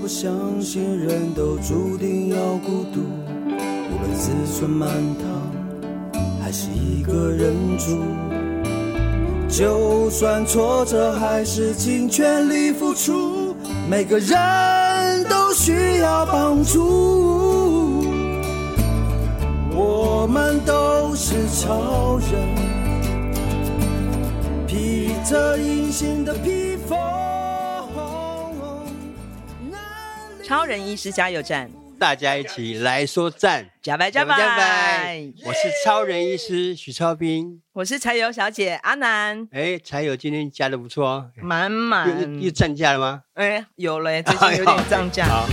[0.00, 4.88] 不相信人都注定要孤独，无论子孙满
[5.18, 5.28] 堂，
[6.40, 7.98] 还是一个人住。
[9.46, 13.54] 就算挫折，还是尽全力付出。
[13.90, 18.02] 每个人都需要帮助，
[19.70, 22.30] 我们都是超人，
[24.66, 26.69] 披着隐形的披
[30.50, 35.32] 超人医师加油站，大家一起来说赞，加白加白，加白！
[35.44, 39.46] 我是超人医师许超斌，我是柴油小姐阿南。
[39.52, 42.32] 哎，柴油今天加的不错哦，满满。
[42.34, 43.22] 又又涨价了吗？
[43.34, 45.24] 哎，有了，最近有点涨价。
[45.26, 45.46] 好。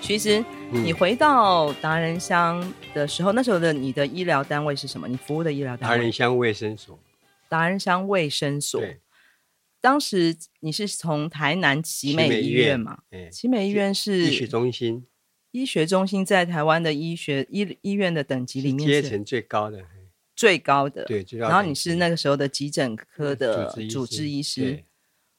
[0.00, 5.08] 其实你回到达人乡的时候，那时候的你的医疗单位是什么？
[5.08, 5.96] 你服务的医疗单位？
[5.96, 6.96] 达人乡卫生所。
[7.48, 8.82] 达仁乡卫生所，
[9.80, 13.02] 当时你是从台南奇美医院嘛？
[13.30, 15.06] 奇美医院是医学中心，
[15.52, 19.84] 医学中心在台湾的医学医医院的等级里面是阶层最高的，
[20.34, 21.04] 最高的。
[21.04, 24.84] 对，然后你是那个时候的急诊科的主治医师，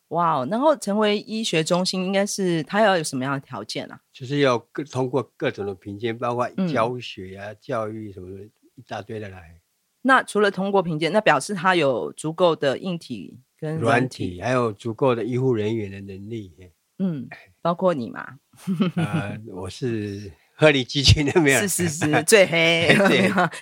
[0.10, 0.46] 哇！
[0.46, 4.00] 然后成为医学中心，应该是他要有什么样的条件啊？
[4.14, 9.60] 就是要各通过各种的评鉴，包括教学啊、教育什么的，一大堆的来。
[10.08, 16.54] 那除了通过评鉴，那表示他有足够的硬体跟软体，体，还有足够的医护人员的能力。
[17.00, 17.28] 嗯，
[17.62, 18.22] 包括你嘛？
[18.22, 18.40] 啊、
[18.96, 21.60] 呃，我是鹤立鸡群的， 没有？
[21.60, 22.88] 是是是， 最黑、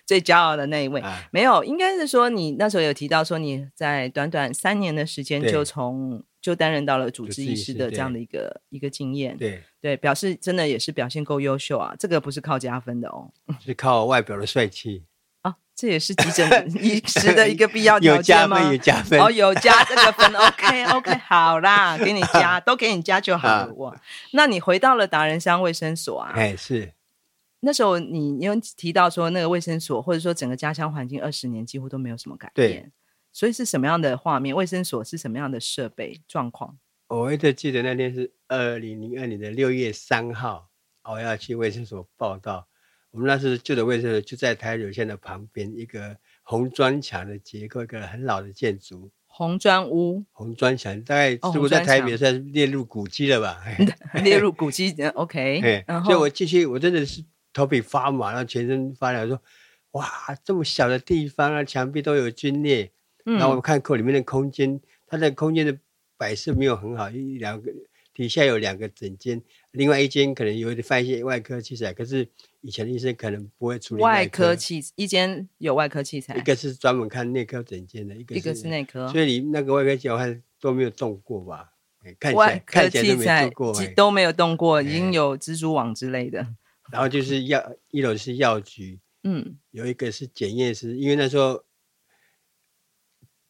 [0.06, 1.02] 最骄傲的那一位。
[1.02, 9.36] 啊、没有，应该是说你那时候有提到说你在短短三年的时间就从就担任到了主治医师的这样的一个一个经验。
[9.36, 11.96] 对对，表示真的也是表现够优秀啊！
[12.00, 15.04] 这个不是靠加分的哦，是靠外表的帅气。
[15.76, 16.48] 这也是急诊
[16.82, 18.72] 医师的一个必要条件吗？
[18.72, 20.26] 有加分，有加分哦，有加这个分。
[20.34, 23.74] OK OK，好啦，给你加，都给你加就好了。
[23.74, 26.32] 哇，那你回到了达人乡卫生所啊？
[26.34, 26.94] 哎，是。
[27.60, 32.70] 那时候你你有提到说，那个卫生所或者说整个家乡环境二十年几乎都没有什么改变。
[32.70, 32.92] 对。
[33.34, 34.56] 所以是什么样的画面？
[34.56, 36.78] 卫生所是什么样的设备状况？
[37.10, 40.70] 我一直记得那天是二零零二年的六月三号，
[41.04, 42.68] 我要去卫生所报到。
[43.16, 49.10] 我们那时旧的卫生所就在台柳线的旁边，一个红砖墙的结构，一个很老的建筑。
[49.26, 50.26] 红砖屋。
[50.34, 53.64] 红砖墙大概如果在台北算列入古迹了吧？
[54.14, 55.86] 哦、 列入古迹，OK。
[56.04, 57.24] 所以我进去，我真的是
[57.54, 59.42] 头皮发麻，然后全身发凉，说
[59.92, 60.06] ：“哇，
[60.44, 62.92] 这么小的地方啊，墙壁都有龟裂。
[63.24, 65.78] 嗯”然后我看口里面的空间，它的空间的
[66.18, 67.72] 摆设没有很好，一两个
[68.14, 69.42] 底下有两个枕间，
[69.76, 72.28] 另外一间可能有点放一些外科器材，可是。
[72.62, 81.74] 以前的医生可能不会处理外科，外科器，一间有外科器材，一个是专门看内科诊间的，一个是，一个是内科，所以你那个外科器材都没有动过吧？
[82.20, 86.40] 看起来看起来都没动过，都没有动过，已经有蜘蛛网之类的。
[86.92, 91.64] 然后就是药，一楼是药局，嗯，有一个是检验室，因为那时候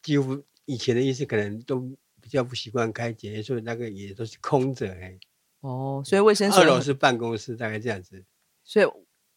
[0.02, 1.80] 几乎以前的医生可能都
[2.20, 5.18] 比较不习惯开检验，所以那个也都是空着哎。
[5.66, 8.24] 哦，所以卫生所二楼是办公室，大概这样子。
[8.64, 8.86] 所以。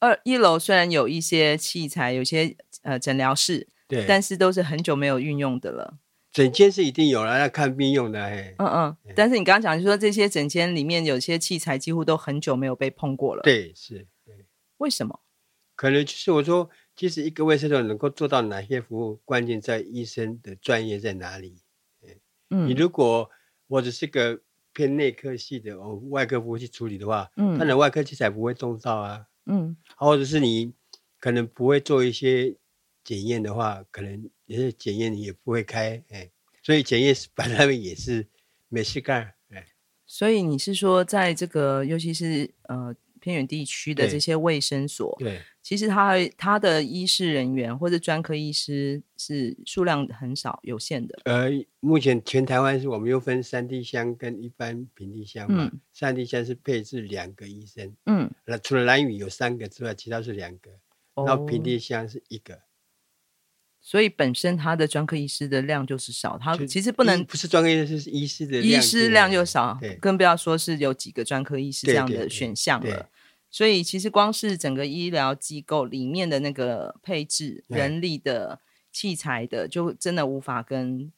[0.01, 5.97] 二一楼虽然有一些器材，有些呃诊疗室，对，但是都是很久没有运用的了。
[6.31, 8.23] 诊间是一定有了，要看病用的。
[8.23, 8.97] 哎，嗯嗯。
[9.13, 13.41] 但是你刚刚讲，就说这些诊间里面有些器材几乎都很久没有被碰过了。
[13.43, 14.07] 对，是。
[14.25, 14.45] 对。
[14.77, 15.19] 为什么？
[15.75, 21.57] 可能就是我说，其实一个卫生所能够做到哪些服务，关键在医生的专业在哪里。
[22.51, 22.69] 嗯。
[22.69, 23.29] 你如果
[23.67, 24.39] 我只是个
[24.79, 29.25] 偏内科系的，哦，外科服务去处理的话，嗯，那外科器材不会动到啊。
[29.45, 30.71] 嗯，或者是你
[31.19, 32.55] 可能不会做一些
[33.03, 36.31] 检验的话，可能也是检验你也不会开，哎，
[36.63, 38.25] 所以检验室本来也是
[38.69, 39.67] 没事干，哎。
[40.05, 51.19] 所以你是说，在这个尤其是呃偏远地区的这些卫生所，对，对其实他他的医师人员或者专科医师是数量很少、有限的。
[51.25, 51.49] 呃，
[51.79, 58.31] 目前全台湾是我们又分山地乡跟一般平地乡嘛，嗯、山地乡是配置两个医生，嗯。
[58.45, 60.71] 那除了蓝屿有三个之外，其他是两个，
[61.13, 62.59] 哦、然后平地乡是一个，
[63.81, 73.09] 所以本身他的专科医师的量就是少，他其实不能不是专科医师，是医师的医师量就少，更不要说是有几个专科医师这样的选项了。
[73.49, 78.59] 所以其实光是整个医疗机构里面的那个配置、人力的、
[78.91, 81.11] 器材的，就真的无法跟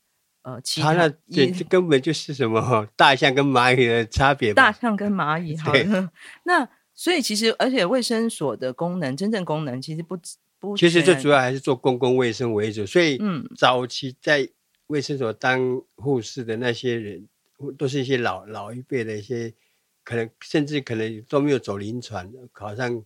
[0.44, 4.54] 呃其他，他那这这根本就是什么大象跟蚂蚁的差别。
[4.54, 5.74] 大象跟蚂蚁， 好
[6.46, 6.70] 那。
[6.94, 10.16] 所以其实，而且卫生所的功能，真正功能其实不
[10.62, 14.48] 不，其实最主要还是做公共卫生为主，所以嗯，早期在
[14.88, 17.28] 卫生所当护士的那些人，
[17.78, 19.54] 都是一些老老一辈的一些，
[20.06, 23.04] 可能甚至可能都没有走临床，考上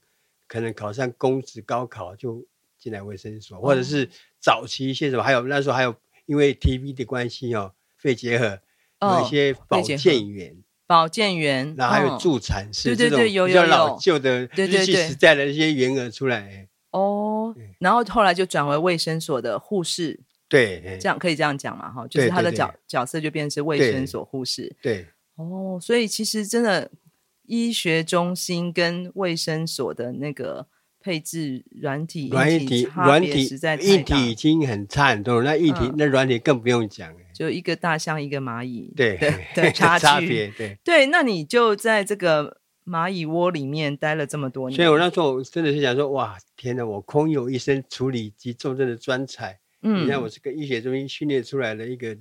[0.48, 2.46] 可能考上公职高考就
[2.78, 4.08] 进来卫生所，嗯、或者是
[4.40, 5.96] 早期一些什么，还有那时候还有
[6.28, 8.60] 因为 TV 的关系哦，肺结核。
[9.02, 10.56] 有一些保健员，
[10.88, 16.68] 保健员，然后还有助产士，对对对，有比较老旧的日据时代的一些员额出来。
[16.92, 17.35] 哦，
[17.80, 21.92] 然后后来就转为卫生所的护士，对，这样可以这样讲嘛？
[21.92, 24.76] 哈，就是他的角角色就变成是卫生所护士。
[24.82, 25.06] 对，
[25.36, 26.92] 哦，所以其实真的
[27.44, 30.68] 医学中心跟卫生所的那个
[31.00, 37.14] 配置软体、软体、软体实在硬体已经很差很多，那硬体那软体更不用讲。
[37.34, 39.18] 就一个大象，一个蚂蚁，对
[39.54, 41.08] 的 差差别，对对。
[41.08, 46.86] 那你就在这个蚂蚁窝里面待了这么多年，所以我那时候真的是想说，哇，天哪！
[46.86, 52.16] 我空有一身处理急重症的专才，嗯，你看我是个医学中心训练出来的一个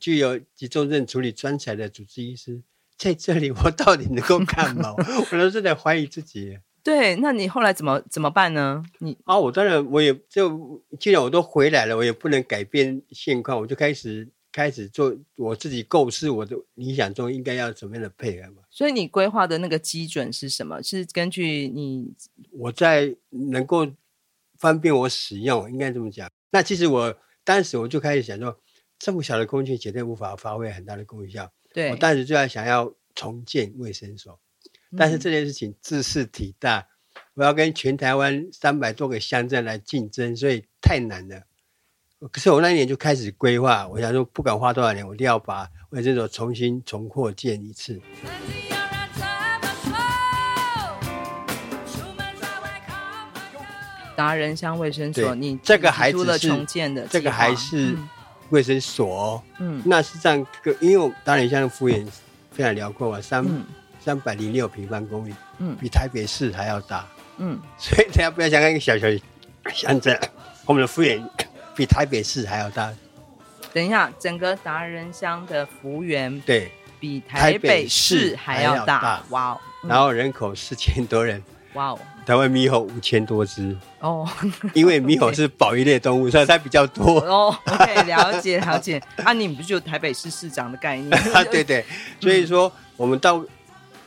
[0.00, 2.60] 具有急重症处理专才的主治医师，
[2.98, 4.92] 在这里我到底能够干嘛？
[4.96, 6.58] 我都是在怀疑自己。
[6.82, 8.82] 对，那你后来怎么怎么办呢？
[8.98, 14.28] 你啊，我当然我也就既然我都回来了，我也不能改变现况，我就开始。
[14.52, 18.62] 开始做我自己构思，我的理想中应该要怎么样的配合嘛？
[18.70, 20.82] 所以你规划的那个基准是什么？
[20.82, 22.14] 是根据你
[22.50, 23.90] 我在能够
[24.58, 26.30] 方便我使用，应该这么讲。
[26.50, 28.60] 那其实我当时我就开始想说，
[28.98, 31.50] 这么小的空间绝对无法发挥很大的功效。
[31.72, 34.38] 对，我当时就在想要重建卫生所，
[34.96, 36.86] 但是这件事情自事体大，嗯、
[37.34, 41.42] 我要跟全台湾三百多个乡镇来竞争，所以太难了。
[42.30, 48.00] 可是我那一年就开始规划，我想说不管花多少年，我一定要把卫生所重新重扩建一次。
[54.14, 57.96] 达人乡卫生所，你这个还是重建的，这个还是
[58.50, 59.42] 卫生所。
[59.58, 62.06] 嗯，那是这样个，因为达人乡的幅员
[62.52, 63.44] 非常辽阔嘛，三
[63.98, 67.04] 三百零六平方公里，嗯，比台北市还要大，
[67.38, 69.08] 嗯， 所以大家不要想看一个小小
[69.74, 70.16] 乡镇，
[70.66, 71.20] 我们的幅员。
[71.74, 72.92] 比台北市还要大。
[73.72, 76.70] 等一下，整个达人乡的幅员对，
[77.00, 79.22] 比台北市还要大。
[79.30, 79.60] 哇哦！
[79.82, 81.42] 然后人口四千多人。
[81.74, 81.98] 哇哦！
[82.26, 83.74] 台湾猕猴五千多只。
[84.00, 84.28] 哦。
[84.74, 87.18] 因为猕猴是保育类动物， 所以它比较多。
[87.20, 89.02] 哦，OK，了解了解。
[89.24, 91.10] 啊，你不就台北市市长的概念？
[91.32, 91.82] 啊，对对。
[92.20, 93.42] 所以说，我们到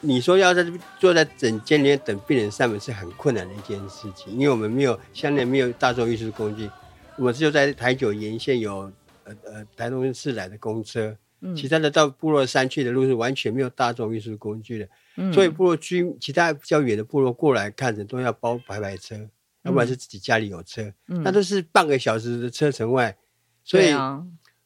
[0.02, 6.70] 你说要在这边坐在诊间里面等病人上门是很困难的一件事情，因为我们没有相对没有大众运输工具。
[7.18, 8.92] 我们只有在台九沿线有
[9.24, 19.30] 呃呃台东市来的公车，嗯，其他的到部落山去的路是完全没有大众运输工具的，嗯，所以部落居其他比较远的部落过来看的都要包白牌车，嗯，
[19.64, 23.16] 要不然是自己家里有车，嗯，那都是半个小时的车程外，
[23.64, 23.94] 所以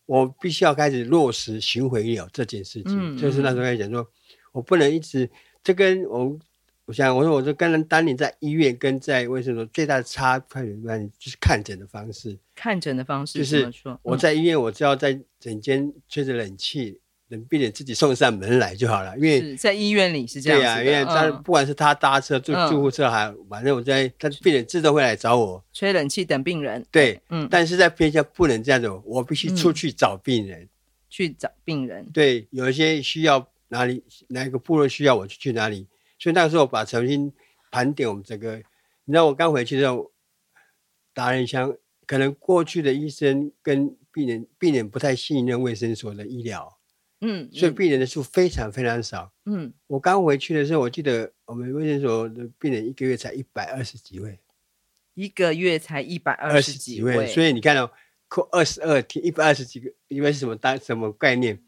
[0.05, 4.07] 我必须要开始落实巡回医疗这件事情，嗯，就是那时候开始讲说，
[4.51, 5.29] 我不能一直
[5.63, 6.37] 这跟我。
[6.89, 10.63] 我想，我说，我说，跟人当年在医院跟在卫生所最大的差别，
[11.19, 12.35] 就是看诊的方式。
[12.55, 13.71] 看诊的方式就是
[14.01, 16.99] 我在医院，我只要在诊间吹着冷气，
[17.29, 19.15] 等病人自己送上门来就好了。
[19.17, 20.59] 因为在医院里是这样。
[20.59, 26.83] 对啊，因为他不管是他搭车、住救护车，还反正我在，他病人自动会来找我吹冷气等病人。
[26.89, 27.47] 对，嗯。
[27.51, 30.67] 但是在偏乡不能这样子，我必须出去找病人，
[31.07, 32.09] 去找病人。
[32.11, 35.85] 对，有一些需要哪里，哪一个部落需要我就去哪里。
[36.19, 37.33] 所以那个时候，把重新
[37.71, 38.57] 盘点我们整个，
[39.05, 40.11] 你知道，我刚回去的时候，
[41.13, 46.77] 达人乡可能过去的医生跟病人，病人不太信任卫生所的医疗，
[47.21, 49.73] 嗯，所以病人的数非常非常少，嗯。
[49.87, 54.39] 我刚回去的时候，我记得我们卫生所的病人一个月才一百二十几位，
[55.13, 57.89] 一个月才一百二十几位，所以你看到
[58.27, 61.63] 扣二十二天，一百二十几个，因为是什么单什么概念？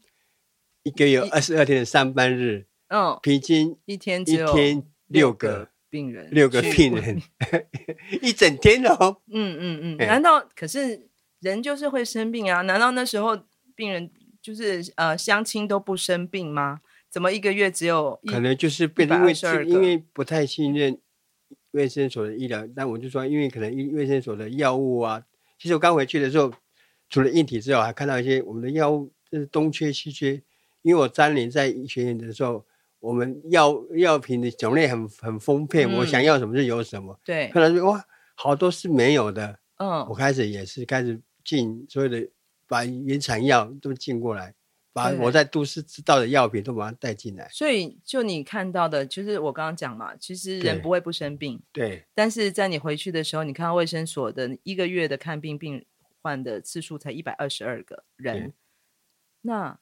[0.82, 2.66] 一个月有二十二天的上班日。
[2.92, 7.22] 嗯，平均一天一天六个病人，六个病人，
[8.20, 9.16] 一整天哦。
[9.32, 11.08] 嗯嗯嗯，难道可是
[11.40, 12.60] 人就是会生病啊？
[12.60, 13.38] 难道那时候
[13.74, 14.10] 病人
[14.42, 16.82] 就是呃相亲都不生病吗？
[17.08, 18.20] 怎么一个月只有？
[18.26, 20.98] 可能就是变成因为因为不太信任
[21.70, 25.24] 卫生所的医疗，但我就说，因为可能医卫生所的药物啊，
[25.58, 26.52] 其实我刚回去的时候，
[27.08, 30.42] 除了硬体之外，还看到一些我们的药物就是东缺西缺，
[30.82, 32.66] 因为我当年在医学院的时候。
[33.02, 37.18] 我们药药品的种类很很丰沛，嗯，我想要什么就有什么。
[37.24, 38.04] 对，后来说哇，
[38.36, 39.58] 好多是没有的。
[39.78, 42.28] 嗯，我开始也是开始进所有的，
[42.68, 44.54] 把原产药都进过来，
[44.92, 47.48] 把我在都市知道的药品都把它带进来。
[47.50, 52.04] 所以，就你看到的，就是我刚刚讲嘛，其实人不会不生病，对。
[52.14, 55.84] 但是在你回去的时候，你看到卫生所的一个月的看病病
[56.22, 58.52] 患的次数才一百二十二个人，
[59.40, 59.76] 那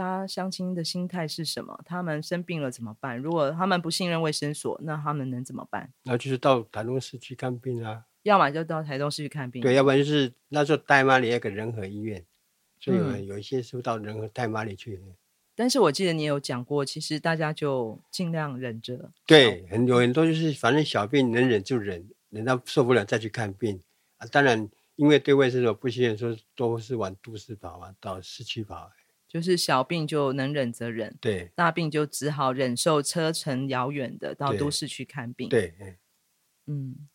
[0.00, 1.78] 大家乡亲的心态是什么？
[1.84, 3.18] 他们生病了怎么办？
[3.18, 5.92] 如果他们不信任卫生所，那他们能怎么办？
[6.04, 8.04] 那就是到台东市去看病啊。
[8.22, 12.24] 要么就到台东市去看病，对，要不然就是那时候太麻里那个仁和医院，
[12.78, 15.14] 所以有有一些是到仁和太麻里去、嗯。
[15.54, 19.12] 但是我记得你有讲过，其实大家就尽量忍着。
[19.26, 23.78] 对，很有很多就是反正小病能忍就忍，忍到受不了再去看病
[24.16, 24.26] 啊。
[24.28, 24.66] 当然，
[24.96, 28.90] 因为对卫生所不信任，说都是往都市跑啊，到市区跑。
[29.30, 35.48] 就是小病就能忍则忍，对，大病就只好忍受车程遥远的到都市去看病。
[35.48, 35.96] 对，对
[36.66, 37.08] 嗯。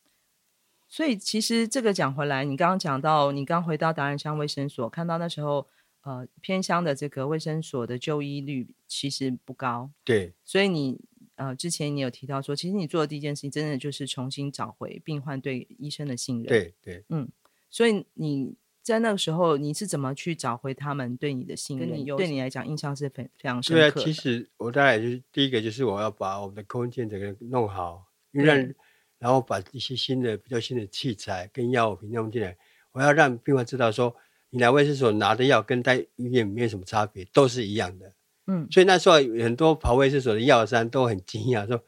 [0.87, 5.67] 所以其实这个讲回来，你刚刚讲到，你刚回到达人乡卫生所，看到那时候，
[6.03, 9.91] 呃，偏乡的这个卫生所的就医率其实不高。
[10.05, 10.31] 对。
[10.45, 11.01] 所以你
[11.35, 16.45] 呃之前你有提到说，其实你做的第一件事情，真的就是重新找回病患对医生的信任。
[16.45, 17.03] 对对。
[17.09, 17.27] 嗯。
[17.69, 18.55] 所以你
[18.85, 21.91] 在那个时候，你是怎么去找回他们对你的信任？
[21.91, 23.91] 你对你来讲，印象是非非常深刻的。
[23.91, 28.73] 对啊，其实我大概就是第一个就是我要把我们的空间整个弄好，因为让。
[29.17, 32.55] 然后把一些新的、比较新的器材跟药品弄进来，
[32.91, 34.13] 我要让病患知道说，
[34.49, 38.13] 你来卫生所拿的药跟在医院没有什么差别，都是一样的。
[38.47, 41.81] 嗯，所以那时候很多跑卫生所的药商都很惊讶，说：“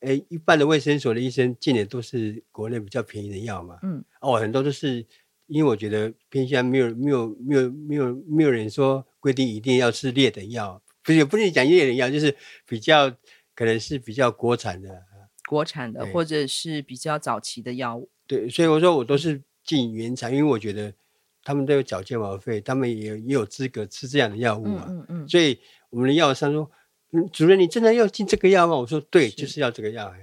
[0.00, 5.04] 哎，一般的卫生所的医生进的都是国内比较便宜的药嘛。”嗯，哦，很多都是
[5.50, 12.34] 因为我觉得偏向没有、没有、没有、没有、没有人说规定一定要吃劣等药，不是不是讲劣等药，就是
[12.66, 13.10] 比较
[13.54, 15.02] 可能是比较国产的。
[15.48, 20.94] 国产的或者是比较早期的药物，对，所以我说我都是进原厂，因为我觉得
[21.42, 24.86] 他们都有缴健保费，他们也有也有资格吃这样的药物嘛。
[24.88, 25.28] 嗯嗯，嗯。
[25.28, 25.58] 所以
[25.90, 26.70] 我们的药商说
[27.10, 30.14] ：“嗯，主任，你真的要进这个药吗？”我说：“对，就是要这个药。”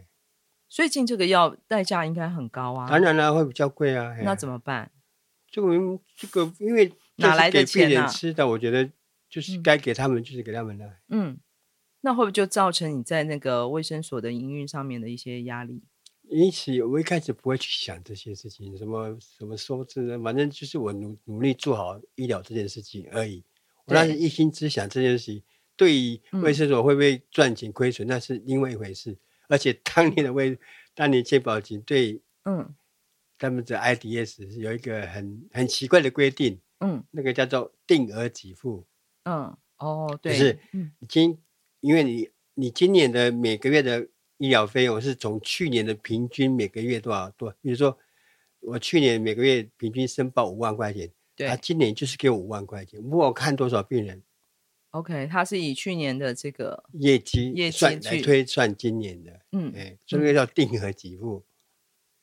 [0.70, 2.90] 所以进这个药代价应该很高啊。
[2.90, 4.16] 当然了，会比较贵啊。
[4.24, 4.90] 那怎么办？
[5.50, 5.70] 这个
[6.16, 8.08] 这个，因为哪来的钱啊？
[8.08, 8.89] 吃的，我觉得
[9.30, 10.98] 就是该给他们，就是给他们的。
[11.10, 11.39] 嗯。
[12.01, 15.82] 那会不会就造成你在那个卫生所的营运上面的一些压力？
[16.30, 20.20] 因此，我一开始不会去想这些事情，什么什么收支呢？
[20.20, 23.44] 反正就是我努努力做好医疗这件事情而已。
[23.86, 25.44] 我当时一心只想这件事情，
[25.75, 29.12] 对于卫生所会不会赚钱亏损，那是另外一回事。
[29.12, 29.18] 嗯、
[29.50, 30.58] 而且当年的卫，
[30.94, 32.75] 当年健保局对，嗯，
[33.38, 38.86] 他们的 IDS 是有一个很很奇怪的规定，嗯，那个叫做定额给付，
[39.24, 40.60] 嗯，哦，对，就是
[41.00, 41.38] 已经。
[41.79, 44.08] 因为你你今年的每个月的
[44.39, 47.53] 医疗费用是从去年的平均每个月多少多？
[47.62, 47.96] 比如说
[48.60, 53.00] 我去年每个月平均申报五万块钱，对，他今年就是给我五万块钱。
[53.01, 54.24] 不过我看多少病人
[54.89, 61.46] ，OK，他是以去年的这个业绩业绩算来推算今年的，嗯，哎，这个叫定额给付。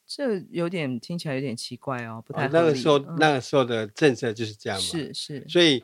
[0.06, 5.82] 这有点听起来有点奇怪哦，不太、哦、那个时候、嗯、那个时候的政策就是这样嘛，是是，所以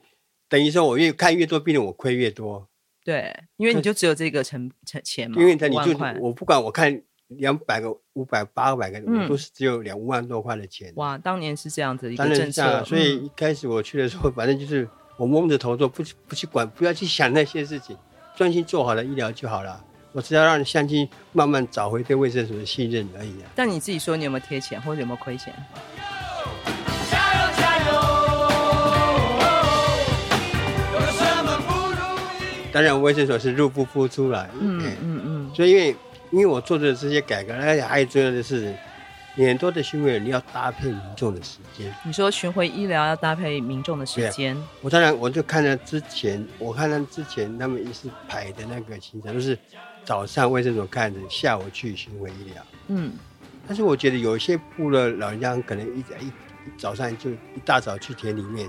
[0.49, 2.69] 等于说我越看越多病人，我亏越多。
[3.03, 10.93] 对，因为你就只有这个成成钱嘛，因为他你就我不管，我看两百个、五百、八百个，我都是只有两万多块的钱。
[10.97, 14.87] 哇，当年是这样子一个政策，所以一开始我去的时候，反正就是
[15.17, 17.97] 我蒙着头做，不去不去管，不要去想那些事情，
[18.37, 19.83] 专心做好了医疗就好了。
[20.13, 23.51] 我只要让相亲慢慢找回对卫生所的信任而已啊。
[23.55, 25.55] 但你自己说，你有没有贴钱，或者有没有亏钱？
[32.73, 34.49] 当然，卫生所是入不敷出来。
[34.61, 35.51] 嗯嗯嗯。
[35.53, 35.97] 所以，因为
[36.31, 38.73] 因为我做的这些改革，而且还有重要的是，
[39.35, 41.93] 很多的巡回你要搭配民众的时间。
[42.05, 44.57] 你说巡回医疗要搭配民众的时间？
[44.83, 49.59] 我当然我就看了之前，我看了之前他们一直排的那个行程，都是
[50.11, 52.61] 早上卫生所看着，下午去巡回医疗。
[52.89, 53.13] 嗯。
[53.65, 56.33] 但是我觉得有一些部落老人家可能一一
[56.77, 58.69] 早上就一大早去田里面。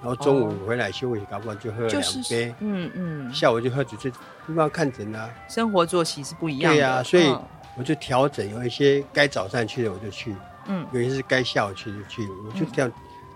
[0.00, 2.54] 然后中午回来休息，搞不好就喝了两杯。
[2.60, 3.34] 嗯嗯。
[3.34, 4.08] 下午就喝酒，就
[4.48, 5.28] 一般看诊啊。
[5.46, 6.78] 生活作息是不一样的。
[6.78, 7.30] 对呀，所以
[7.76, 10.34] 我就调整，有一些该早上去的我就去，
[10.68, 12.90] 嗯，有一些是该下午去就去，我就这样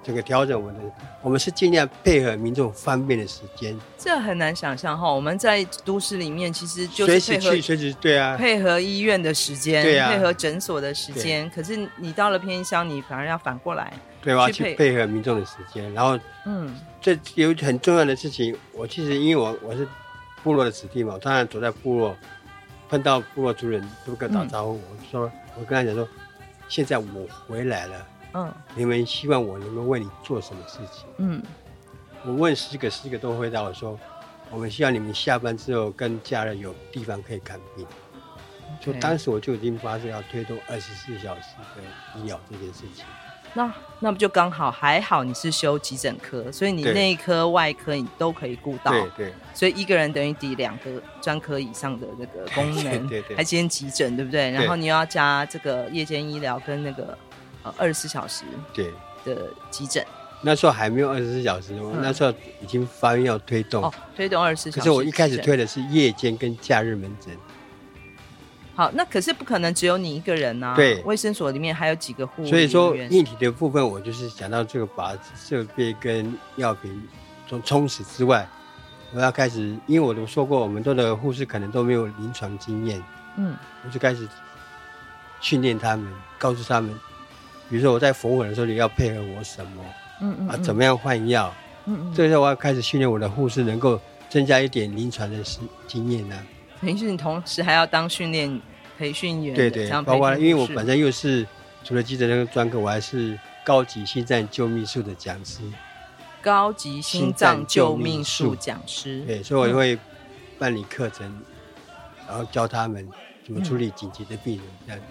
[0.07, 0.79] 整个调整我的。
[1.21, 3.77] 我们是尽量配合民众方便的时间。
[3.99, 11.51] 这很难想象哈，我们在都市里面其实就是随时去，随时对啊，配合医院的时间，对啊，配合诊所的时间。
[11.51, 13.93] 可是你到了偏乡，你反而要反过来。
[14.23, 18.57] 对，吧要去配合民众的时间，然后，嗯，这有很重要的事情。
[18.73, 19.87] 我其实因为我我是
[20.43, 22.17] 部落的子弟嘛，我当然走在部落，
[22.89, 24.75] 碰到部落族人，都跟打招呼。
[24.77, 26.09] 嗯、我说，我跟他讲说，
[26.69, 27.05] 现在我
[27.47, 28.07] 回来了，
[28.37, 31.07] 嗯，你们希望我能够为你做什么事情？
[31.17, 31.43] 嗯，
[32.27, 33.99] 我问十个，十个都回答我说，
[34.51, 37.87] 我们希望你们下班之后跟家人有地方可以看病。
[38.79, 41.43] 就当时我就已经发誓要推动二十四小时
[41.75, 43.07] 的医疗这件事情。
[43.55, 44.71] 那那不就刚好？
[44.71, 48.93] 还好你是修急诊科，所以你内科、外科你都可以顾到。
[48.93, 49.33] 对对。
[49.55, 54.51] 所以一个人等于抵两个专科以上的那个功能， 对对，还兼急诊，对不对？
[54.51, 57.17] 然后你又要加这个夜间医疗跟那个
[57.67, 58.93] 呃二十四小时对
[59.25, 60.05] 的急诊。
[60.43, 62.31] 那时候还没有二十四小时，我那时候
[62.63, 64.81] 已经发愿要推动哦，推动二十四小时。
[64.81, 67.37] 可是我一开始推的是夜间跟假日门诊。
[68.75, 70.77] 好，那可是不可能只有你一个人呐、啊。
[70.77, 72.51] 对，卫生所里面还有几个护理。
[72.51, 77.09] 所以说，硬体的部分，我就是想到这个，把设备跟药品
[77.49, 78.47] 充充实之外，
[79.15, 83.03] 我要开始，因为我都说过，我们多的护士可能都没有临床经验，
[83.39, 84.29] 嗯，我就开始
[85.41, 86.95] 训练他们，告诉他们，
[87.69, 89.85] 比如说我在缝合的时候，你要配合我什么，
[90.21, 91.53] 嗯嗯，啊，怎么样换药，
[91.87, 95.39] 嗯嗯，这个时候我要开始训练我的护士，能够增加一点临床的
[95.87, 96.47] 经验呢、啊。
[96.81, 98.61] 等于是你同时还要当训练
[98.99, 101.47] 培训员，对对，包括因为我本身又是
[101.83, 105.63] 除了急诊那个专科，我还是高级心脏救命术的讲师。
[106.43, 109.99] 高级心脏救命术讲师，对，所以我也会
[110.61, 111.43] 办理课程，嗯、
[112.29, 113.09] 然后教他们
[113.45, 115.07] 怎么处理紧急的病人，这样子，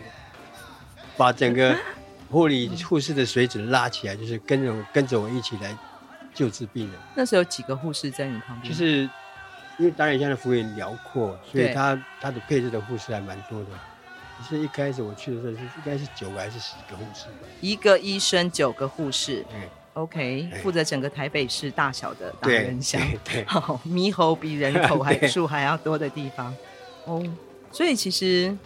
[1.18, 1.76] 把整个
[2.30, 5.78] 护理护士的水准拉起来，就是跟着跟着我一起来
[6.34, 7.00] 救治病人。
[7.16, 8.74] 那时候有几个护士在你旁边？
[8.74, 9.10] 就是。
[9.78, 13.66] 因为达仁乡的幅员辽阔，所以他他的配置的护士还蛮多的。
[14.38, 17.26] 可是一开始我去的时候是应该是九个还是十个护士？
[17.60, 19.46] 一个医生九个护士。
[19.54, 19.62] 嗯
[19.96, 23.02] ，OK，负责整个台北市大小的达人乡。
[23.26, 26.56] 对，好， 猕猴比人口还 数还要多的地方。
[27.04, 27.22] 哦，
[27.70, 28.58] 所以其实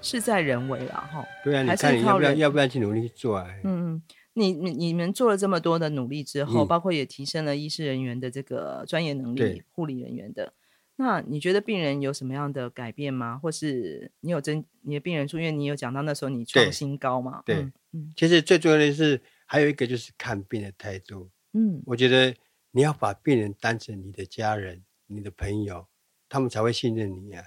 [0.00, 1.26] 事在人为了哈。
[1.44, 3.46] 对啊，你看你要不要要不要去努力做啊？
[3.64, 4.02] 嗯嗯。
[4.34, 10.54] 你你你们做了这么多的努力之后，嗯、包括也提升了医师人员的这个专业能力，护理人员的。
[10.96, 13.36] 那你觉得病人有什么样的改变吗？
[13.38, 17.42] 或是你有增你的病人住院你有讲到那时候你创新高嘛？
[17.44, 21.28] 对，嗯，嗯，其实最重要的是还有一个就是看病的态度。
[21.52, 22.32] 嗯，我觉得
[22.70, 25.86] 你要把病人当成你的家人、你的朋友，
[26.28, 27.46] 他们才会信任你呀、啊。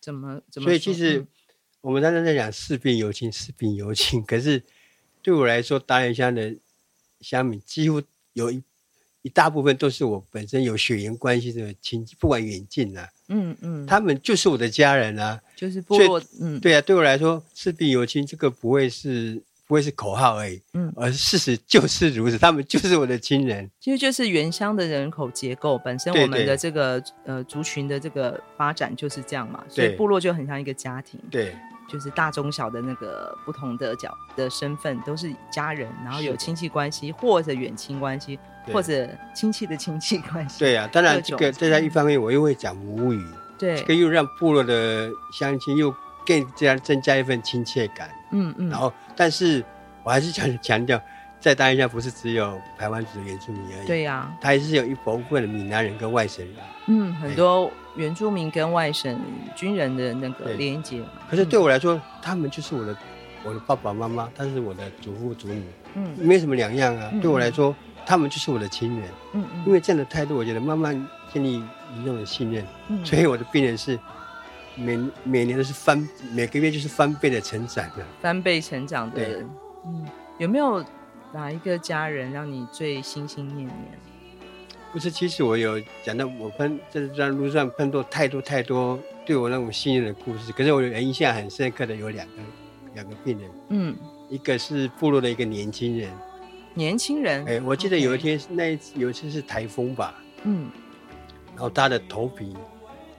[0.00, 0.66] 怎么怎么？
[0.66, 1.26] 所以其实
[1.82, 4.62] 我们常常在讲视病犹亲，视病犹亲，可是。
[5.24, 6.52] 对我来说，达仁乡的
[7.20, 8.60] 乡民几乎有一
[9.22, 23.70] 一大部分都是我本身有血缘关系的亲戚，不管远近啊，嗯嗯，他们就是我的家人啊，就是部落，嗯，对啊，对我来说，视病犹亲这个不会是不会是口号而已，嗯，而事实就是如此，他们就是我的亲人。
[23.78, 31.54] 其实就是原乡的人口结构本身，我们的这个呃族群的这个发展就是这样嘛，所以部落就很像一个家庭，对。
[31.88, 38.38] 就是大中小的那个不同的角的身份都是家人，然后有亲戚关系或者远亲关系，
[38.72, 40.58] 或者亲戚的亲戚关系。
[40.58, 43.26] 对啊，当然这个在一方面我又会讲母语，
[43.58, 45.94] 对，这个又让部落的乡亲又
[46.26, 48.08] 更加增加一份亲切感。
[48.30, 48.68] 嗯嗯。
[48.70, 49.62] 然后，但是
[50.02, 51.00] 我还是想强调，
[51.40, 53.86] 在达仁乡不是只有台湾族的原住民而已。
[53.86, 56.56] 对呀、啊，他还是有一部分的闽南人跟外省人。
[56.86, 57.70] 嗯，很多。
[57.94, 59.20] 原住民跟外省
[59.54, 62.96] 军人的那个连接，可是对我来说，嗯、他们就是我的
[63.44, 65.62] 我的爸爸妈妈，他是我的祖父祖母，
[65.94, 67.10] 嗯，没什么两样啊。
[67.12, 67.74] 嗯、对我来说，
[68.06, 69.64] 他们就是我的亲人，嗯嗯。
[69.66, 70.94] 因为这样的态度，我觉得慢慢
[71.32, 71.62] 建立
[72.00, 73.04] 一种的信任，嗯。
[73.04, 73.98] 所以我的病人是
[74.74, 79.20] 每每年都是翻，每个月就是翻倍的成长的，翻倍成长的。
[79.20, 79.50] 人，
[79.84, 80.06] 嗯，
[80.38, 80.82] 有没有
[81.32, 83.98] 哪一个家人让你最心心念念？
[84.92, 90.52] 不是，其实我有讲到，我碰在这段路上碰到太多太多对我那种信任的故事。
[90.52, 92.34] 可是我印象很深刻的有两个
[92.94, 93.96] 两个病人，嗯，
[94.28, 96.10] 一个是部落的一个年轻人，
[96.74, 100.70] 年轻人，哎，我记得有一天.那一次有一次是台风吧，嗯，
[101.54, 102.54] 然后他的头皮，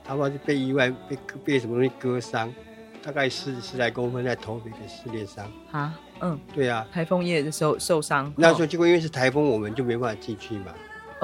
[0.03, 2.53] 他说是被意外被被什么东西割伤，
[3.01, 10.67] 大概是十来公分在头皮的撕裂伤啊，嗯，对啊，台风夜的时候受伤，那时候结果因为是台风，我们就没办法进去嘛。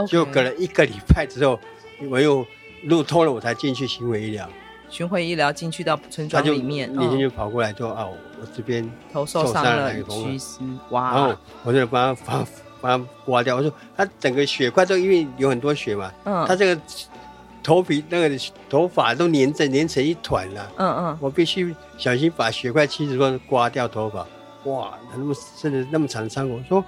[0.08, 1.60] 就隔了一个礼拜之后，
[2.10, 2.46] 我又
[2.84, 4.48] 路通了，我才进去巡回医疗。
[4.90, 12.48] 巡回医疗进去到村庄里面，那天就跑过来说：“哦，我这边头受伤了，虚丝哇！”然后我就帮他帮
[12.82, 13.58] 帮他刮掉。
[13.58, 16.82] 我说他整个血块都因为有很多血嘛，嗯，他这个
[17.62, 18.36] 头皮那个
[18.68, 24.26] 头发都粘着粘成一团了，嗯嗯，我必须小心把血块七十多刮掉头发。
[24.64, 26.84] 哇，那么甚至那么长的伤口，我说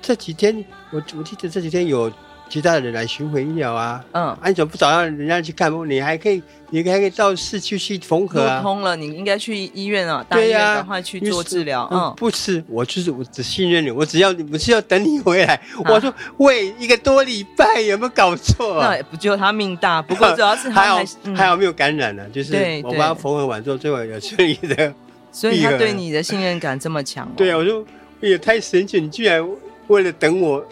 [0.00, 2.10] 这几天我我记得这几天有。
[2.48, 5.72] 其他的人来巡回医疗啊，嗯，啊，你怎么不早让人家去看？
[5.88, 8.60] 你还可以，你还可以到市区去缝合啊。
[8.62, 11.88] 通了，你应该去医院啊，对呀，赶快去做治疗。
[11.90, 15.60] 嗯，不是，我就是我只信任你，我只要你，我是要等你回来。
[15.86, 18.80] 我说喂，一个多礼拜有没有搞错？
[18.80, 20.00] 那不就他命大？
[20.00, 21.00] 不过主要是 还好，
[21.34, 22.24] 还好没有感染呢。
[22.32, 22.54] 就是
[22.84, 24.94] 我帮他缝合完之后，最后有顺利的。
[25.32, 27.28] 所以他对你的信任感这么强。
[27.36, 27.84] 对啊，我说
[28.20, 29.44] 也太神奇，你居然
[29.88, 30.64] 为了等我。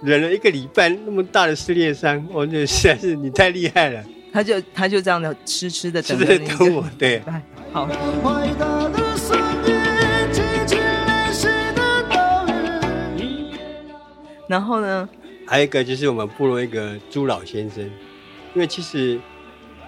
[0.00, 4.04] 忍了一个礼拜，那么大的撕裂伤，我觉得实在是你太厉害了。
[4.32, 7.22] 他就他就这样的痴痴的等着你等我，对，
[7.72, 7.88] 好。
[14.46, 15.08] 然后呢？
[15.46, 17.82] 还有一个就是我们部落一个朱老先生，
[18.54, 19.18] 因为其实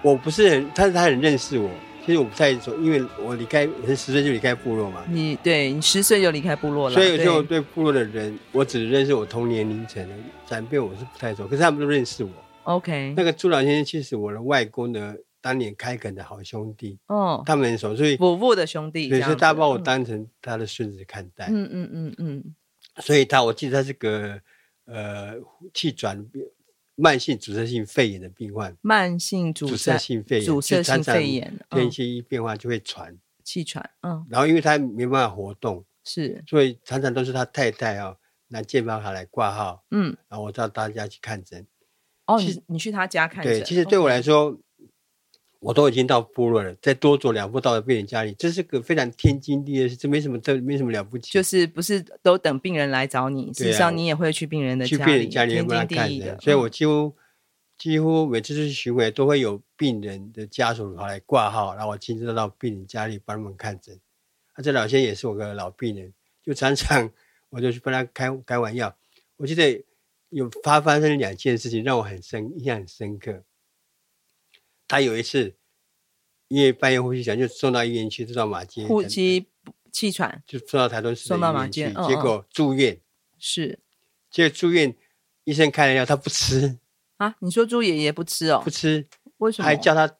[0.01, 1.69] 我不是很，但是他很认识我。
[2.03, 5.05] 其实我不太说，因为我离开，十岁就离开部落嘛。
[5.07, 10.15] 你对你十岁就离开部落了，所以就对部落的人，我只认识我同年龄层的
[10.47, 11.47] 长辈，我是不太熟。
[11.47, 12.31] 可是他们都认识我。
[12.63, 21.47] OK，那个朱老先生其实我的外公的当年开垦的好兄弟，哦，他们很熟，所以伯父的兄弟，对，所以他把我当成他的孙子看待。
[21.49, 22.55] 嗯嗯嗯嗯，
[22.97, 24.39] 所以他我记得他是个
[24.85, 25.33] 呃
[25.73, 26.25] 气转。
[26.95, 41.65] 慢性阻塞性肺炎的病患，慢性阻塞性肺炎，阻塞性肺炎天气一变化就会喘气喘，嗯，然后因为他没办法活动，是，所以常常都是他太太哦拿健保卡来挂号，嗯，然后我到大家去看诊。
[42.25, 43.53] 哦，你你去他家看诊？
[43.53, 44.59] 对，其实对我来说。
[45.61, 51.31] 我都已经到部落了，再多走两步到了病人家里，这是个非常天经地义的事，这没什么，这没什么了不起。
[51.31, 56.39] 就是不是都等病人来找你，实际上你也会去病人的家里，去病人家里帮他看的。
[56.41, 57.13] 所以我几乎
[57.77, 63.95] 几乎每次去巡回都会有病人的家属跑来挂号，然后我亲自到病人家里帮他们看诊。
[64.53, 66.11] 啊，这老先生也是我个老病人，
[66.43, 67.07] 就常常
[67.51, 68.95] 我就去帮他开开完药。
[69.37, 69.85] 我记得
[70.29, 73.43] 有发发生两件事情让我很深印象很深刻。
[74.91, 75.55] 他有一次，
[76.49, 79.47] 因为半夜呼吸响，就送到医院去，送到马街呼吸
[79.89, 82.99] 气喘，就送到台中市送到马偕，哦哦结果住院。
[83.39, 83.79] 是，
[84.29, 84.93] 结果住院，
[85.45, 86.77] 医生开了药，他不吃
[87.15, 87.33] 啊？
[87.39, 88.59] 你说朱爷爷不吃哦？
[88.65, 89.65] 不吃，为什么？
[89.65, 90.13] 还叫他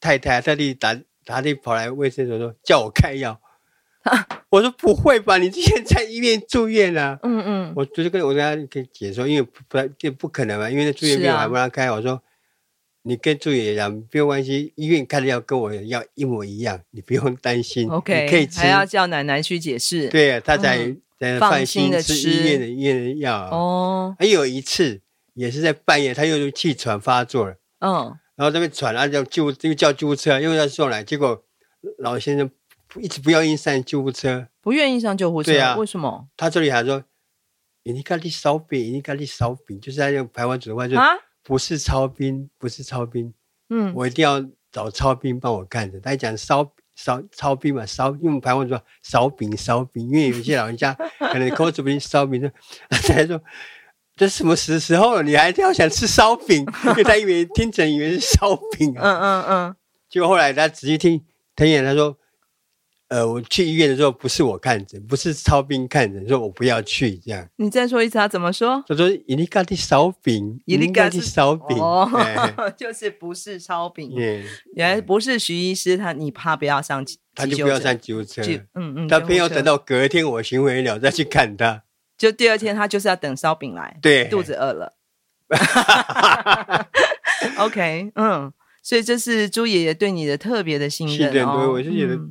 [0.00, 3.40] 太太特地打打的跑来卫生所说叫我开药。
[4.48, 5.38] 我说不会吧？
[5.38, 7.20] 你之前在医院住院了，啊？
[7.22, 12.20] 嗯嗯，我就是跟我跟他跟解说，因为不这不可能嘛，因为那住院病我还不让他开，啊、我说。
[13.08, 17.88] 你跟朱爷爷讲，不用关系，医院开的药跟我的药一模一样，你不用担心。
[17.88, 18.58] OK，你可以吃。
[18.58, 20.08] 还要叫奶奶去解释。
[20.08, 23.48] 对啊，他才才放心的吃医院的医院的药。
[23.52, 24.16] 哦。
[24.18, 25.00] 还有一次
[25.34, 27.54] 也是在半夜，他又气喘发作了。
[27.78, 28.12] 嗯。
[28.34, 31.44] 然后这边喘，然后叫救又叫救护车，又要送来，结果
[31.98, 32.50] 老先生
[33.00, 35.52] 一直不愿意上救护车，不愿意上救护车。
[35.52, 35.76] 对啊。
[35.76, 36.26] 为什么？
[36.36, 37.04] 他这里还说，
[37.84, 40.96] 你看你烧饼，你看你烧饼，就是在用排湾族的话就。
[40.98, 41.06] 啊。
[41.46, 43.32] 不是超兵，不是超兵，
[43.70, 46.00] 嗯，我一定要找超兵帮我看着。
[46.00, 50.92] 他讲烧烧超兵嘛，烧用台湾说烧饼烧饼，因为有些老人家
[51.32, 52.50] 可能口子不灵烧饼，
[52.90, 53.40] 他才说
[54.16, 56.66] 这什么时时候了，你还要想吃烧饼？
[56.88, 59.76] 因为他以为听诊以为是烧饼啊，嗯嗯嗯，
[60.08, 62.18] 结果后来他仔细听，听一眼他说。
[63.08, 67.48] 呃，我去医院的时候不是我看诊，不是超兵看诊，说我不要去这样。
[67.54, 68.82] 你再说一次，他怎么说？
[68.88, 74.10] 他说：“伊利嘎的烧饼，伊利嘎的烧饼，哦，欸、 就是不是烧饼。
[74.10, 74.42] Yeah,
[74.74, 78.42] 原来不是徐医师，他你怕不要上急，他就不要上救护车。
[78.74, 81.84] 嗯嗯，他偏要等到隔天我巡回了再去看他。
[82.18, 84.94] 就第二天他就是要等烧饼来，对，肚子饿了。
[87.58, 92.16] OK，嗯，所以这是朱爷爷对你的特别的信任，对，我是觉得。
[92.16, 92.30] 嗯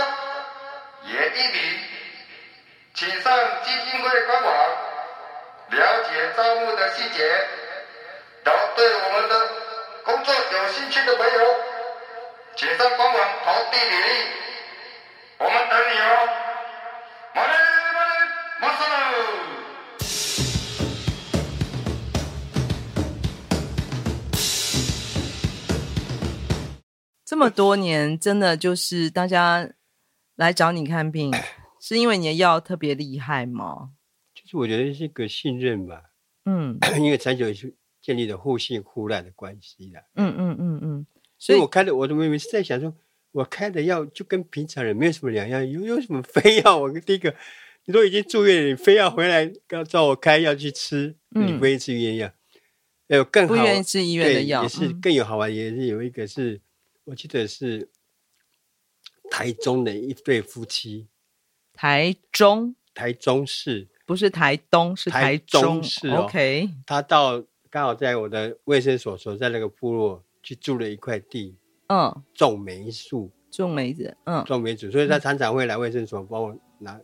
[1.33, 1.79] 地名，
[2.93, 4.53] 请上基金会官网
[5.69, 7.25] 了解招募的细节。
[8.43, 9.35] 然后对我们的
[10.03, 11.55] 工作有兴趣的朋友，
[12.55, 14.09] 请上官网投递履历，
[15.37, 16.29] 我们等你哦。
[27.25, 29.67] 这么多年，真的就是大家
[30.41, 31.31] 来找你看病，
[31.79, 33.91] 是因为你的药特别厉害吗？
[34.33, 36.01] 就是我觉得是一个信任吧。
[36.45, 40.01] 嗯， 因为长久是建立了互信互赖的关系啦。
[40.15, 41.05] 嗯嗯嗯嗯。
[41.37, 42.91] 所以我开的，我的妹妹是在想说，
[43.33, 47.35] 我开的药就跟平常人没有什么两样，有有什么非要我第一个，
[47.85, 52.31] 你都已经住院了，你非要回来要叫我开药去吃，嗯、你不愿意吃医院药，
[53.09, 56.61] 有更好，不愿意吃医院的药，也是更有好玩，也是有一个是，嗯、
[57.05, 57.87] 我记得是
[59.31, 61.07] 台中的一对夫妻，
[61.73, 66.25] 台中，台中市，不是台东，是台中，市，哦。
[66.25, 70.23] OK，他到刚好在我的卫生所所在那个部落。
[70.43, 76.99] 去住了一块地，嗯，种梅树，种梅子，嗯，种梅子，所以他常常会来卫生所帮我拿，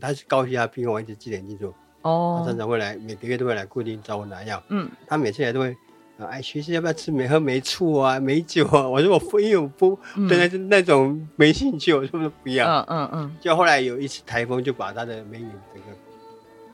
[0.00, 1.70] 他是高血压病，我一直记得很清楚。
[2.00, 4.62] 哦，他常常会来，每个月都会来固定找我拿药。
[4.70, 5.76] 嗯，他每次来都会，
[6.26, 8.88] 哎，学生要不要吃梅喝梅醋啊，梅酒啊？
[8.88, 12.66] 我说我不，因为我不对那那种没兴趣，我说不不要。
[12.66, 13.36] 嗯嗯嗯。
[13.40, 15.88] 就后来有一次台风，就把他的梅园整个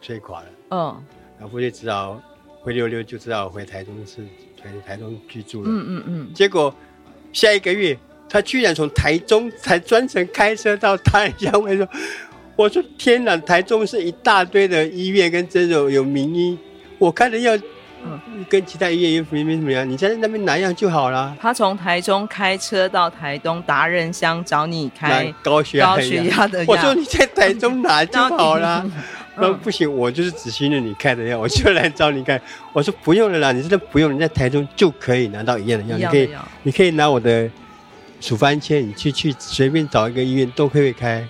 [0.00, 0.46] 吹垮了。
[0.70, 1.04] 嗯，
[1.38, 2.20] 然后就只好
[2.60, 4.26] 灰溜溜，就知道回台中市。
[4.64, 6.74] 回台中居住了，嗯嗯嗯，结果
[7.34, 7.94] 下一个月，
[8.26, 11.88] 他居然从台中才专程开车到他家，为什么？
[12.56, 16.56] 我说天哪，台中是一大堆的医院跟这种有名医，
[16.98, 17.52] 我开的药，
[18.06, 21.36] 嗯，跟其他医院又没没什么样，你在那边拿药就好了。
[21.40, 25.96] 他从台中开车到台东达人乡找你开高血压
[26.48, 28.84] 的药，我说你在台中拿就好了。
[29.36, 32.40] 说不行，我就是只信任你开的药， 我就来找你开。
[32.72, 36.30] 我说不用了啦，你真的不用，你在台中就可以拿到一样的药，你可以，
[36.62, 37.50] 你可以拿我的
[38.20, 41.26] 处方签，你去去随便找一个医院都可以开。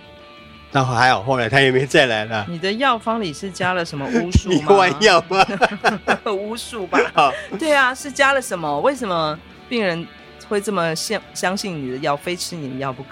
[0.75, 2.45] 然后还好，后来他也没再来了。
[2.49, 4.57] 你的药方里是加了什么巫术吗？
[4.59, 5.47] 你玩药吗？
[6.33, 6.99] 巫术吧。
[7.15, 8.81] 好，对啊，是加了什么？
[8.81, 10.05] 为什么病人
[10.49, 13.11] 会这么相相信你的药，非吃你的药不可？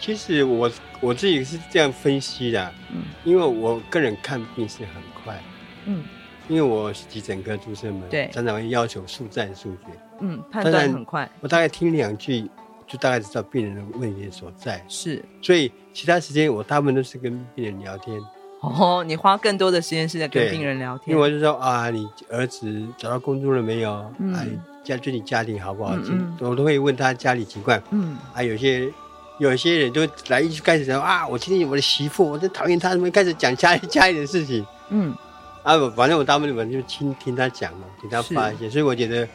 [0.00, 5.40] 其实我我自己是这样分析的，嗯，因为我个人看病是很快，
[5.84, 6.02] 嗯，
[6.48, 11.30] 因为我是急诊科出身嘛，对，常常会要求速战速决，嗯，判断很快。
[11.38, 12.50] 我大概听两句，
[12.90, 18.20] 就大概知道病人的问题所在，是，所以其他时间我大部分都是跟病人聊天。
[18.60, 24.12] 哦，你花更多的时间是在跟病人聊天，因为我就说啊，你儿子找到工作了没有？
[24.18, 24.44] 嗯，啊，
[24.82, 25.94] 家最近家庭好不好？
[25.94, 28.92] 嗯，我都会问他家里情况，嗯，啊，有些。
[29.38, 34.62] 有些人就来一开始说啊，我今天我的媳妇，我真讨厌她，怎么开始讲家里家里的事情？
[34.90, 35.16] 嗯，
[35.62, 39.26] 啊，反正我大部分就听听他讲嘛，听他发一些，所以我觉得，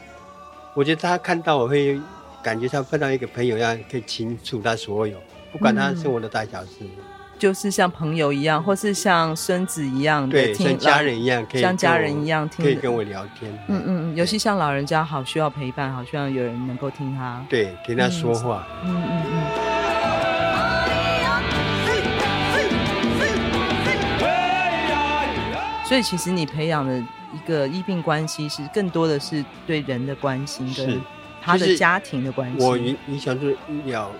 [0.74, 2.00] 我觉得他看到我会
[2.46, 5.18] 感觉像碰到一个朋友一样，可以倾诉他所有，
[5.50, 6.90] 不管他生活的大小事，嗯、
[7.36, 13.52] 就是像朋友一样，或是像孙子一样的，对，像家人一样，可以像家人一样听，可以跟我聊天。
[13.66, 18.64] 嗯嗯嗯，尤其像老人家，好需要陪伴，好需要有人能够听他，对，听他说话。
[18.84, 19.22] 嗯嗯嗯。
[19.24, 19.42] 嗯
[25.88, 31.00] 所以，其实你培养的一个医病关系，是更多的是对人的关心，跟
[31.46, 32.64] 他的家庭的关系。
[32.64, 34.10] 我你你想说医疗，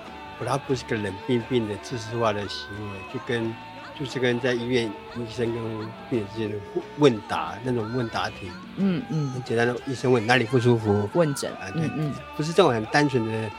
[0.47, 3.53] 他不是个冷冰冰的知识化的行为，就跟
[3.99, 4.87] 就是跟在医院
[5.17, 5.63] 医生跟
[6.09, 6.57] 病人之间的
[6.99, 8.51] 问答那种问答题。
[8.77, 13.51] 嗯嗯，很简单的，医生问哪里不舒服，问诊啊，对，嗯，不是这种很单纯的，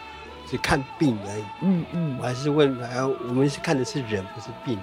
[0.49, 1.43] 是看病而已。
[1.61, 4.79] 嗯嗯，我还是问，还要我们是看的是人，不是病。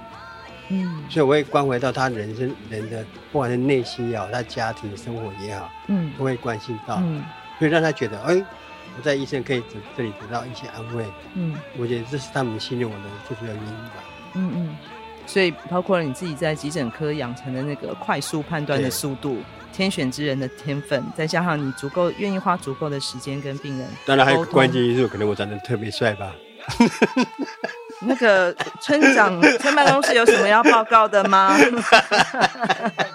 [0.68, 7.22] 嗯，所以我会关怀到他人生人的，不管是内心也好，他家庭生活也好，嗯，都会关心到，嗯，
[7.58, 8.42] 所以让他觉得，哎，
[8.96, 11.04] 我在医生可以这这里得到一些安慰，
[11.34, 14.04] 嗯，我觉得这是他们信任我的最主要原因吧，
[14.34, 14.76] 嗯嗯，
[15.26, 26.32] 所以包括了你自己在急诊科养成的那个快速判断的速度，天选之人的天分，再加上你足够愿意花足够的时间跟病人，当然还有关键因素，可能我长得特别帅吧。
[28.06, 31.56] 那个村长，村办公室有什么要报告的吗？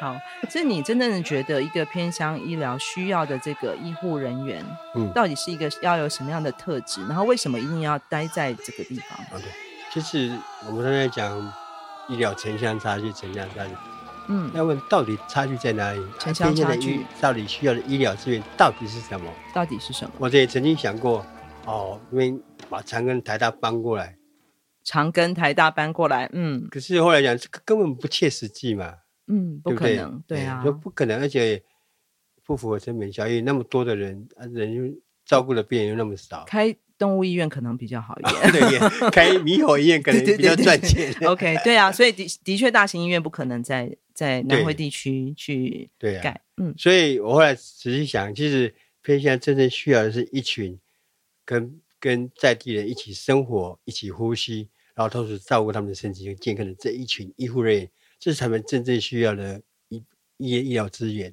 [0.00, 0.16] 好，
[0.48, 7.00] 所以你真正的觉得一个偏乡医疗需要的这个医护人员，嗯，到底是一个要有什么样的特质？
[7.06, 9.18] 然后为什么一定要待在这个地方？
[9.26, 9.44] 啊，对，
[9.92, 11.52] 就是我们刚才讲
[12.08, 13.74] 医疗城乡差距，城乡差距，
[14.28, 16.00] 嗯，要问到底差距在哪里？
[16.18, 19.30] 城乡差距到底需要的医疗资源到底是什么？
[19.54, 20.12] 到底是什么？
[20.18, 21.24] 我这也曾经想过。
[21.66, 22.34] 哦，因为
[22.70, 24.16] 把长庚台大搬过来，
[24.82, 28.94] 长庚台大搬过来，嗯，可是后来讲这个根本不切实际嘛，
[29.28, 31.62] 嗯，不可能，对，对，对啊，就不可能，而且
[32.44, 34.84] 不符合成本效益，那么多的人，人又
[35.24, 50.78] 照顾的病人又那么少，开动物医院可能比较好一点，对，开猕猴 医院可能比较赚钱，OK，对啊，所以的的确大型医院不可能在在南汇地区去盖，对啊，嗯，所以我后来仔细想，其实偏向真正需要的是一群。
[51.48, 60.02] 跟跟在地人一起生活，一起呼吸，然后同时照顾他们的身体健康的这一群医护人员，这是他们真正需要的医
[60.38, 61.32] 医医疗资源，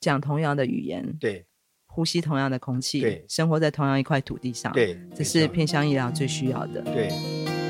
[0.00, 1.44] 讲同样的语言，对，
[1.86, 6.80] 呼吸同样的空气，对，生活在同样一块土地上，对，这是偏向医疗最需要的。
[6.82, 7.10] 对，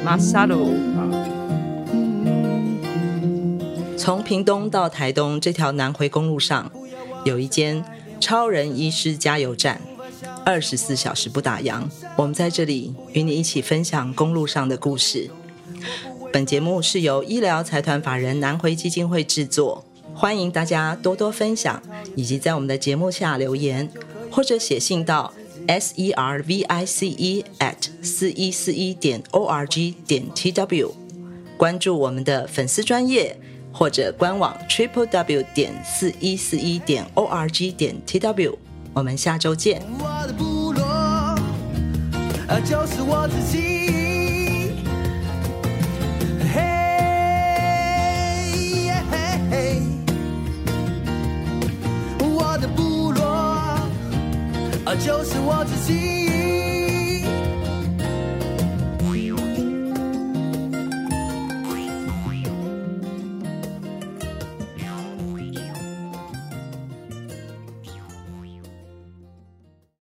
[0.05, 0.75] 马萨鲁，
[3.97, 6.71] 从屏东到台东这条南回公路上，
[7.25, 7.83] 有一间
[8.21, 9.81] 超人医师加油站，
[10.45, 11.83] 二十四小时不打烊。
[12.17, 15.31] 我们在这里与你一起分享公路上的故事。
[16.33, 21.83] 本节目是由医疗财团法人南回基金会制作，欢迎大家多多分享，
[22.15, 23.91] 以及在我们的节目下留言，
[24.31, 25.33] 或者写信到
[25.67, 30.95] s e r v i c e at 四一四一点 o r g 点 t w，
[31.57, 33.37] 关注我们的粉丝专业
[33.73, 38.57] 或者官网 triple w 点四一四一点 o r g 点 t w，
[38.95, 39.83] 我们下周见。
[39.99, 41.37] 我的部落，
[42.65, 43.80] 就是我自己。
[55.01, 56.30] 就是我自己。